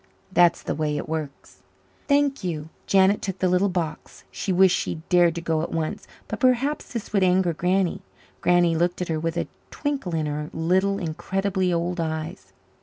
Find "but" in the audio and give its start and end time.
6.27-6.39